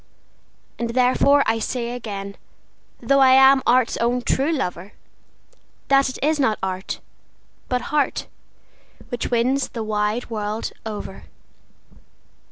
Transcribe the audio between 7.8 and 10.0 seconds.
heart, which wins the